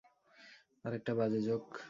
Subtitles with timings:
[0.85, 1.65] আরেকটা বাজে জোক।